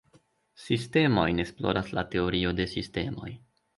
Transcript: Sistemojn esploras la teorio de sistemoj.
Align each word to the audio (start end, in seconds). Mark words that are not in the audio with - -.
Sistemojn 0.61 1.41
esploras 1.45 1.91
la 1.99 2.05
teorio 2.15 2.55
de 2.61 2.67
sistemoj. 2.77 3.35